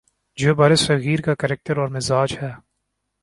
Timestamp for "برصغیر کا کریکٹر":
0.55-1.77